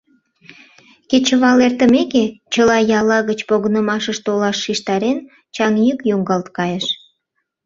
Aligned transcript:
Кечывал 1.09 1.57
эртымеке, 1.65 2.25
чыла 2.53 2.77
ялла 2.99 3.19
гыч 3.29 3.39
погынымашыш 3.49 4.17
толаш 4.25 4.57
шижтарен, 4.63 5.17
чаҥ 5.55 5.73
йӱк 5.85 5.99
йоҥгалт 6.09 6.47
кайыш. 6.57 6.85